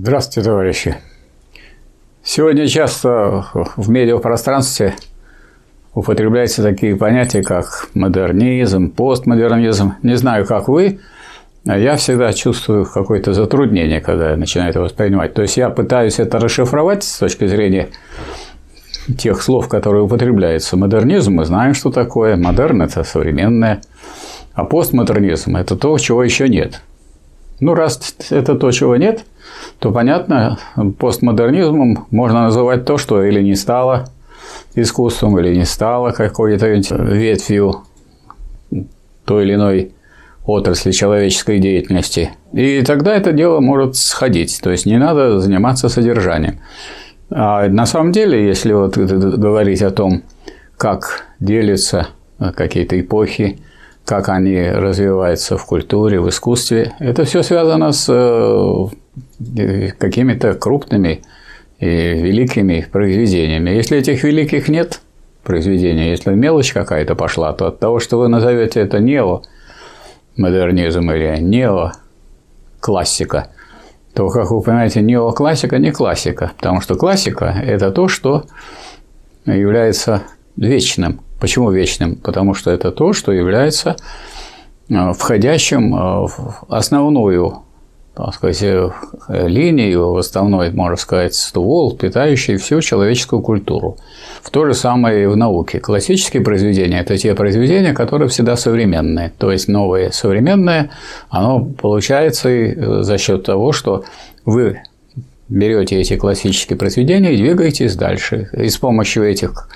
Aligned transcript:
Здравствуйте, 0.00 0.48
товарищи. 0.48 0.96
Сегодня 2.22 2.68
часто 2.68 3.46
в 3.76 3.90
медиапространстве 3.90 4.94
употребляются 5.92 6.62
такие 6.62 6.94
понятия, 6.94 7.42
как 7.42 7.88
модернизм, 7.94 8.90
постмодернизм. 8.92 9.94
Не 10.04 10.16
знаю, 10.16 10.46
как 10.46 10.68
вы, 10.68 11.00
я 11.64 11.96
всегда 11.96 12.32
чувствую 12.32 12.86
какое-то 12.86 13.32
затруднение, 13.32 14.00
когда 14.00 14.30
я 14.30 14.36
начинаю 14.36 14.70
это 14.70 14.80
воспринимать. 14.80 15.34
То 15.34 15.42
есть 15.42 15.56
я 15.56 15.68
пытаюсь 15.68 16.20
это 16.20 16.38
расшифровать 16.38 17.02
с 17.02 17.18
точки 17.18 17.48
зрения 17.48 17.88
тех 19.18 19.42
слов, 19.42 19.66
которые 19.66 20.04
употребляются. 20.04 20.76
Модернизм, 20.76 21.32
мы 21.32 21.44
знаем, 21.44 21.74
что 21.74 21.90
такое. 21.90 22.36
Модерн– 22.36 22.82
это 22.82 23.02
современное. 23.02 23.80
А 24.54 24.64
постмодернизм– 24.64 25.56
это 25.56 25.74
то, 25.74 25.98
чего 25.98 26.22
еще 26.22 26.48
нет. 26.48 26.82
Ну, 27.60 27.74
раз 27.74 28.14
это 28.30 28.54
то, 28.54 28.70
чего 28.70 28.96
нет, 28.96 29.24
то 29.78 29.90
понятно, 29.90 30.58
постмодернизмом 30.98 32.06
можно 32.10 32.44
называть 32.44 32.84
то, 32.84 32.98
что 32.98 33.22
или 33.24 33.42
не 33.42 33.56
стало 33.56 34.08
искусством, 34.74 35.38
или 35.38 35.56
не 35.56 35.64
стало 35.64 36.10
какой-то 36.12 36.66
ветвью 36.68 37.82
той 39.24 39.44
или 39.44 39.54
иной 39.54 39.92
отрасли 40.44 40.92
человеческой 40.92 41.58
деятельности. 41.58 42.30
И 42.52 42.82
тогда 42.82 43.14
это 43.14 43.32
дело 43.32 43.60
может 43.60 43.96
сходить. 43.96 44.60
То 44.62 44.70
есть 44.70 44.86
не 44.86 44.96
надо 44.96 45.40
заниматься 45.40 45.88
содержанием. 45.88 46.60
А 47.30 47.68
на 47.68 47.84
самом 47.84 48.12
деле, 48.12 48.46
если 48.46 48.72
вот 48.72 48.96
говорить 48.96 49.82
о 49.82 49.90
том, 49.90 50.22
как 50.78 51.26
делятся 51.40 52.08
какие-то 52.38 52.98
эпохи, 52.98 53.58
как 54.08 54.28
они 54.30 54.60
развиваются 54.62 55.58
в 55.58 55.66
культуре, 55.66 56.18
в 56.18 56.30
искусстве. 56.30 56.94
Это 56.98 57.24
все 57.24 57.42
связано 57.42 57.92
с 57.92 58.06
э, 58.08 58.86
какими-то 59.98 60.54
крупными 60.54 61.20
и 61.78 61.86
великими 61.86 62.86
произведениями. 62.90 63.68
Если 63.68 63.98
этих 63.98 64.24
великих 64.24 64.70
нет 64.70 65.02
произведений, 65.42 66.08
если 66.08 66.32
мелочь 66.32 66.72
какая-то 66.72 67.16
пошла, 67.16 67.52
то 67.52 67.66
от 67.66 67.80
того, 67.80 68.00
что 68.00 68.18
вы 68.18 68.28
назовете 68.28 68.80
это 68.80 68.98
неомодернизм 68.98 71.10
или 71.10 71.36
неоклассика, 71.42 73.48
то, 74.14 74.30
как 74.30 74.50
вы 74.50 74.62
понимаете, 74.62 75.02
неоклассика 75.02 75.76
не 75.76 75.92
классика, 75.92 76.52
потому 76.56 76.80
что 76.80 76.94
классика– 76.94 77.54
это 77.62 77.90
то, 77.90 78.08
что 78.08 78.46
является 79.44 80.22
вечным– 80.56 81.20
Почему 81.40 81.70
вечным? 81.70 82.16
Потому 82.16 82.54
что 82.54 82.70
это 82.70 82.90
то, 82.90 83.12
что 83.12 83.32
является 83.32 83.96
э, 84.88 85.12
входящим 85.12 85.94
э, 85.94 85.98
в 86.26 86.66
основную 86.68 87.62
так 88.16 88.34
сказать, 88.34 88.60
э, 88.64 88.90
линию, 89.46 90.10
в 90.10 90.16
основной, 90.16 90.72
можно 90.72 90.96
сказать, 90.96 91.36
ствол, 91.36 91.96
питающий 91.96 92.56
всю 92.56 92.80
человеческую 92.80 93.42
культуру. 93.42 93.96
В 94.42 94.50
то 94.50 94.66
же 94.66 94.74
самое 94.74 95.22
и 95.22 95.26
в 95.26 95.36
науке. 95.36 95.78
Классические 95.78 96.42
произведения– 96.42 96.98
это 97.00 97.16
те 97.16 97.36
произведения, 97.36 97.94
которые 97.94 98.28
всегда 98.28 98.56
современные. 98.56 99.32
То 99.38 99.52
есть 99.52 99.68
новое 99.68 100.10
современное, 100.10 100.90
оно 101.28 101.64
получается 101.64 103.04
за 103.04 103.18
счет 103.18 103.44
того, 103.44 103.70
что 103.70 104.02
вы 104.44 104.80
берете 105.48 106.00
эти 106.00 106.16
классические 106.16 106.76
произведения 106.76 107.34
и 107.34 107.36
двигаетесь 107.36 107.96
дальше. 107.96 108.50
И 108.52 108.68
с 108.68 108.76
помощью 108.76 109.24
этих 109.24 109.68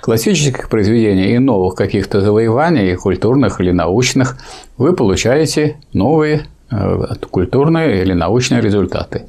классических 0.00 0.68
произведений 0.68 1.34
и 1.34 1.38
новых 1.38 1.74
каких-то 1.74 2.20
завоеваний, 2.20 2.94
культурных 2.96 3.60
или 3.60 3.70
научных, 3.70 4.36
вы 4.76 4.94
получаете 4.94 5.76
новые 5.92 6.46
э, 6.70 7.14
культурные 7.30 8.02
или 8.02 8.12
научные 8.12 8.60
результаты. 8.60 9.22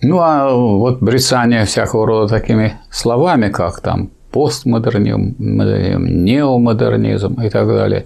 Ну, 0.00 0.20
а 0.20 0.52
вот 0.52 1.00
брецание 1.00 1.64
всякого 1.64 2.06
рода 2.06 2.28
такими 2.28 2.74
словами, 2.90 3.48
как 3.48 3.80
там 3.80 4.10
постмодернизм, 4.30 5.34
неомодернизм 5.38 7.40
и 7.40 7.50
так 7.50 7.66
далее. 7.66 8.04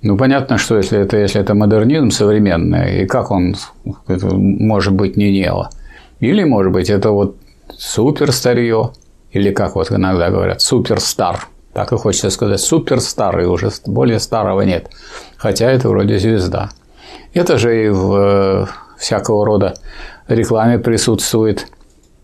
Ну, 0.00 0.16
понятно, 0.16 0.58
что 0.58 0.76
если 0.76 1.00
это, 1.00 1.16
если 1.16 1.40
это 1.40 1.54
модернизм 1.54 2.10
современный, 2.10 3.02
и 3.02 3.06
как 3.06 3.30
он 3.30 3.56
может 4.06 4.92
быть 4.92 5.16
не 5.16 5.32
нео? 5.32 5.68
Или, 6.20 6.44
может 6.44 6.72
быть, 6.72 6.90
это 6.90 7.10
вот 7.10 7.36
супер 7.76 8.32
старье, 8.32 8.92
или 9.30 9.52
как 9.52 9.76
вот 9.76 9.92
иногда 9.92 10.30
говорят, 10.30 10.60
суперстар. 10.60 11.46
Так 11.72 11.92
и 11.92 11.96
хочется 11.96 12.30
сказать, 12.30 12.60
суперстар, 12.60 13.40
и 13.40 13.44
уже 13.44 13.70
более 13.86 14.18
старого 14.18 14.62
нет. 14.62 14.90
Хотя 15.36 15.70
это 15.70 15.88
вроде 15.88 16.18
звезда. 16.18 16.70
Это 17.34 17.58
же 17.58 17.84
и 17.84 17.88
в 17.88 18.14
э, 18.14 18.66
всякого 18.98 19.44
рода 19.46 19.74
рекламе 20.26 20.78
присутствует. 20.78 21.68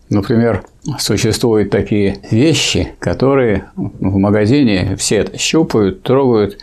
Например, 0.09 0.63
существуют 0.99 1.71
такие 1.71 2.19
вещи, 2.29 2.93
которые 2.99 3.65
в 3.75 4.17
магазине 4.17 4.95
все 4.97 5.25
щупают, 5.37 6.03
трогают, 6.03 6.57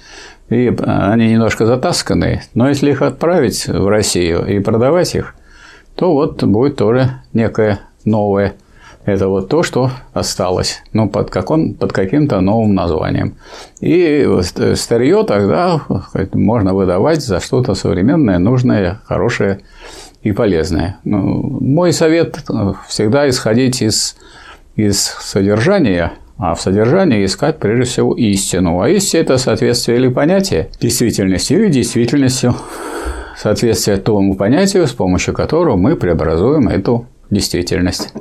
и 0.49 0.73
они 0.85 1.33
немножко 1.33 1.67
затасканные. 1.67 2.43
Но 2.55 2.69
если 2.69 2.91
их 2.91 3.03
отправить 3.03 3.67
в 3.67 3.89
Россию 3.89 4.47
и 4.47 4.61
продавать 4.61 5.15
их, 5.15 5.35
то 5.95 6.13
вот 6.13 6.43
будет 6.43 6.77
тоже 6.77 7.11
некое 7.33 7.81
новое. 8.05 8.55
Это 9.05 9.27
вот 9.27 9.49
то, 9.49 9.65
что 9.65 9.91
осталось, 10.13 10.81
но 10.93 11.09
под, 11.09 11.29
как 11.31 11.51
он, 11.51 11.75
под 11.75 11.93
каким-то 11.93 12.41
новым 12.41 12.75
названием. 12.75 13.35
И 13.81 14.29
старье 14.75 15.25
тогда 15.25 15.81
можно 16.33 16.73
выдавать 16.73 17.21
за 17.23 17.41
что-то 17.41 17.75
современное, 17.75 18.39
нужное, 18.39 19.01
хорошее 19.05 19.61
и 20.23 20.31
полезное. 20.31 20.99
Ну, 21.03 21.59
мой 21.61 21.93
совет 21.93 22.45
всегда 22.89 23.29
исходить 23.29 23.83
из, 23.83 24.17
из 24.77 25.01
содержания, 25.01 26.13
а 26.39 26.55
в 26.55 26.61
содержании 26.61 27.25
искать 27.25 27.59
прежде 27.59 27.85
всего 27.85 28.15
истину. 28.15 28.81
А 28.81 28.89
истина– 28.89 29.21
это 29.23 29.37
соответствие 29.37 29.99
или 29.99 30.09
понятия 30.09 30.71
действительности, 30.81 31.55
или 31.55 31.69
действительностью 31.69 32.55
соответствие 33.43 33.97
тому 33.97 34.37
понятию, 34.37 34.87
с 34.87 34.93
помощью 34.93 35.35
которого 35.35 35.77
мы 35.77 35.97
преобразуем 35.97 36.69
эту 36.69 37.07
действительность. 37.31 38.13